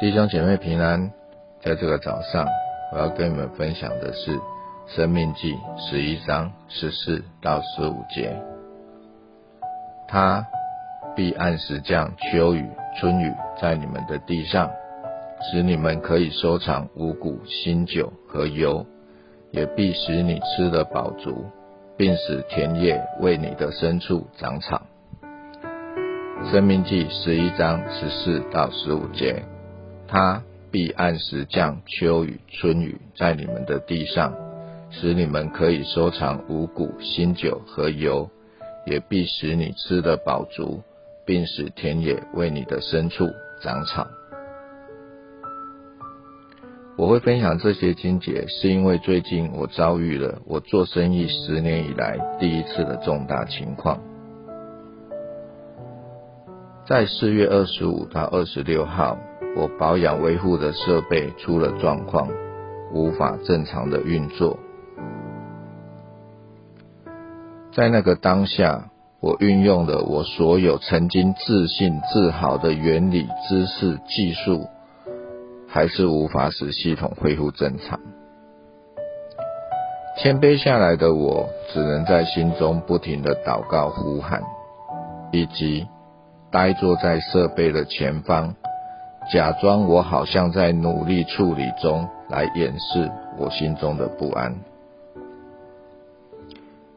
[0.00, 1.12] 弟兄姐妹平安，
[1.60, 2.46] 在这个早上，
[2.90, 4.34] 我要跟你们分享的是
[4.86, 8.34] 《生命记》十一章十四到十五节。
[10.08, 10.46] 他
[11.14, 12.66] 必按时降秋雨、
[12.98, 14.70] 春雨在你们的地上，
[15.42, 18.86] 使你们可以收藏五谷、新酒和油，
[19.50, 21.44] 也必使你吃得饱足，
[21.98, 24.80] 并使田野为你的牲畜长草。
[26.50, 29.44] 《生命记》十一章十四到十五节。
[30.10, 30.42] 他
[30.72, 34.34] 必按时降秋雨、春雨在你们的地上，
[34.90, 38.28] 使你们可以收藏五谷、新酒和油，
[38.86, 40.82] 也必使你吃得饱足，
[41.24, 43.28] 并使田野为你的牲畜
[43.62, 44.08] 长草。
[46.96, 54.02] 我会分享这些经节，是因为最近我遭遇了我做生意十年以来第一次的重大情况，
[56.84, 59.16] 在四月二十五到二十六号。
[59.56, 62.28] 我保养维护的设备出了状况，
[62.92, 64.58] 无法正常的运作。
[67.72, 74.66] 在那个当下，我运用了我所有曾经自信自豪的原理、知识、技术，
[75.68, 78.00] 还是无法使系统恢复正常。
[80.18, 84.42] 谦卑下来的我，只能在心中不停的祷告呼喊，
[85.32, 85.86] 以及
[86.50, 88.54] 呆坐在设备的前方。
[89.32, 94.56] 假装我好像在努力处理中，来掩饰我心中的不安。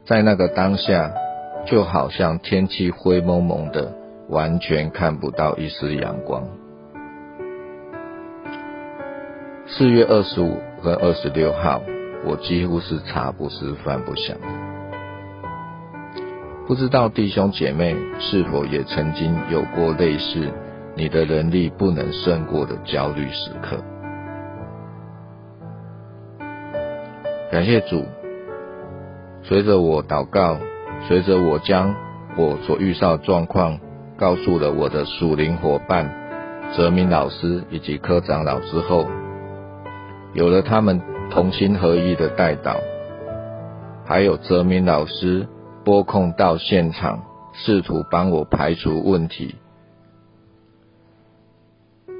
[0.03, 1.11] 在那个当下，
[1.67, 3.93] 就好像天气灰蒙蒙的，
[4.29, 6.43] 完全看不到一丝阳光。
[9.67, 11.81] 四月二十五跟二十六号，
[12.25, 14.35] 我几乎是茶不思饭不想。
[16.65, 20.51] 不知道弟兄姐妹是否也曾经有过类似？
[20.95, 23.77] 你的能力不能胜过的焦虑时刻。
[27.51, 28.03] 感谢主，
[29.43, 30.57] 随着我祷告，
[31.07, 31.93] 随着我将
[32.37, 33.79] 我所遇到状况
[34.17, 36.09] 告诉了我的属灵伙伴
[36.75, 39.07] 泽明老师以及科长老之后，
[40.33, 42.77] 有了他们同心合意的带导，
[44.05, 45.47] 还有泽明老师
[45.83, 49.55] 拨控到现场，试图帮我排除问题。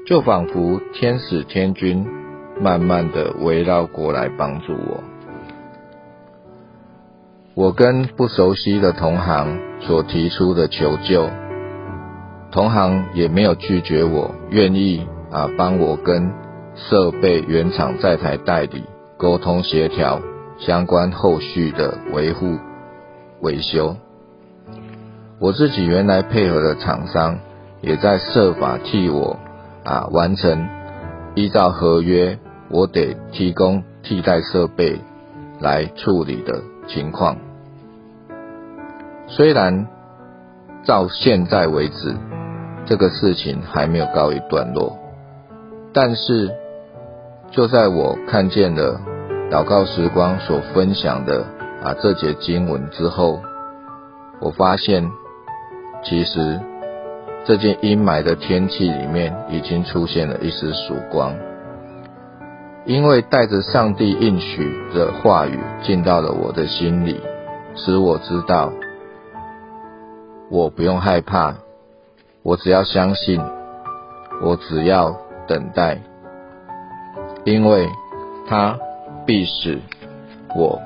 [0.06, 2.06] 就仿佛天使天君
[2.60, 5.02] 慢慢的围绕过来帮助我。
[7.54, 11.30] 我跟不熟悉的同行所提出的求救，
[12.50, 16.30] 同行也没有拒绝我，愿意啊帮我跟
[16.74, 18.84] 设备原厂在台代理
[19.16, 20.20] 沟通协调
[20.58, 22.58] 相关后续的维护
[23.40, 23.96] 维修。
[25.38, 27.38] 我自己原来配合的厂商
[27.80, 29.38] 也在设法替我。
[29.84, 30.66] 啊，完成
[31.34, 32.38] 依照合约，
[32.70, 34.98] 我得提供替代设备
[35.60, 37.36] 来处理的情况。
[39.26, 39.86] 虽然
[40.86, 42.16] 到现在为止，
[42.86, 44.96] 这个事情还没有告一段落，
[45.92, 46.50] 但是
[47.50, 48.98] 就在我看见了
[49.50, 51.44] 祷告时光所分享的
[51.82, 53.42] 啊这节经文之后，
[54.40, 55.10] 我发现
[56.02, 56.58] 其实。
[57.46, 61.36] 这件阴霾的天气里面，已经出现了一丝曙光，
[62.86, 67.20] 因为带着上帝应许的话语进到了我的心里，
[67.76, 68.72] 使我知道，
[70.50, 71.54] 我不用害怕，
[72.42, 73.38] 我只要相信，
[74.42, 75.14] 我只要
[75.46, 76.00] 等待，
[77.44, 77.86] 因为
[78.48, 78.78] 他
[79.26, 79.78] 必使
[80.56, 80.80] 我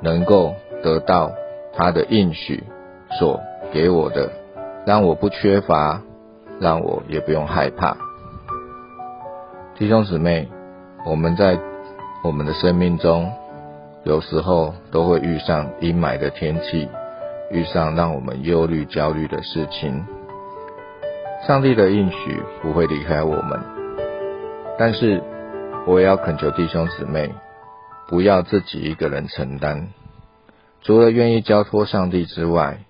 [0.00, 1.32] 能够得到
[1.76, 2.62] 他的应许
[3.18, 3.40] 所
[3.72, 4.43] 给我的。
[4.86, 6.02] 让我不缺乏，
[6.60, 7.96] 让我也不用害怕。
[9.78, 10.48] 弟兄姊妹，
[11.06, 11.58] 我们在
[12.22, 13.32] 我们的生命中，
[14.04, 16.88] 有时候都会遇上阴霾的天气，
[17.50, 20.04] 遇上让我们忧虑、焦虑的事情。
[21.46, 23.60] 上帝的应许不会离开我们，
[24.78, 25.22] 但是
[25.86, 27.34] 我也要恳求弟兄姊妹，
[28.08, 29.88] 不要自己一个人承担。
[30.82, 32.80] 除了愿意交托上帝之外，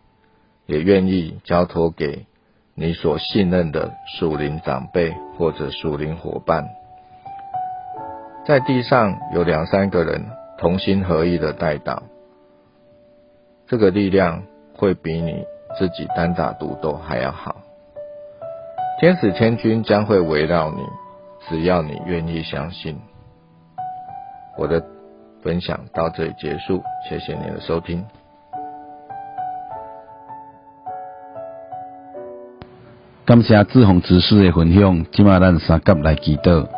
[0.67, 2.27] 也愿意交托给
[2.75, 6.69] 你所信任的属灵长辈或者属灵伙伴，
[8.47, 10.25] 在地上有两三个人
[10.59, 12.03] 同心合意的带导，
[13.67, 14.43] 这个力量
[14.75, 15.45] 会比你
[15.79, 17.57] 自己单打独斗还要好。
[19.01, 20.83] 天使天军将会围绕你，
[21.49, 22.99] 只要你愿意相信。
[24.57, 24.85] 我的
[25.43, 28.07] 分享到这里结束，谢谢你的收听。
[33.35, 36.69] 感谢志宏执事的分享，即马咱三甲来祈祷。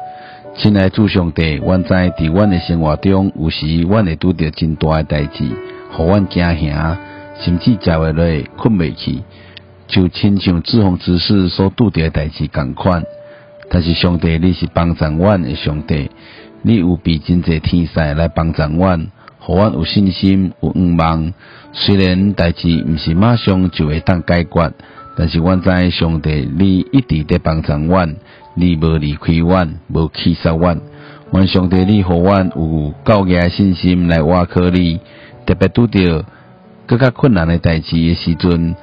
[0.57, 5.45] 亲爱主上帝，阮知伫阮的生活中，有时阮会拄着真大诶代志，
[5.93, 6.97] 互阮惊吓，
[7.43, 9.23] 甚至食话落困袂去，
[9.87, 13.05] 就亲像志宏执事所拄着诶代志共款。
[13.69, 16.11] 但是上帝，你是帮助阮的上帝，
[16.63, 19.09] 你有比真济天使来帮助阮，
[19.41, 21.35] 互阮有信心、有愿望。
[21.75, 24.73] 虽然代志毋是马上就会当解决。
[25.19, 28.17] 但是，阮知上帝，你一直在帮助阮，
[28.55, 30.79] 你无离开阮，无弃杀阮。
[31.33, 35.01] 阮上帝，你互阮有够硬信心来挖靠你，
[35.47, 36.25] 特别拄着
[36.87, 38.77] 更较困难的代志的时阵，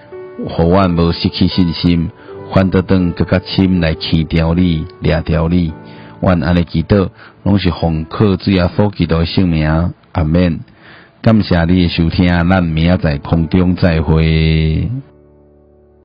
[0.47, 2.09] 互阮无失去信心，
[2.51, 5.71] 反得当更较深来弃掉你、掠掉你。
[6.19, 7.09] 阮安尼祈祷，
[7.43, 10.59] 拢是奉靠主耶稣基督的圣名，阿免。
[11.21, 14.89] 感谢你的收听，咱明仔载空中再会。